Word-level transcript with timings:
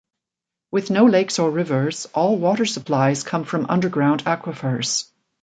With 0.71 0.89
no 0.89 1.05
lakes 1.05 1.37
or 1.37 1.51
rivers, 1.51 2.07
all 2.15 2.35
water 2.35 2.65
supplies 2.65 3.21
come 3.21 3.43
from 3.43 3.67
underground 3.69 4.23
aquifers. 4.25 5.07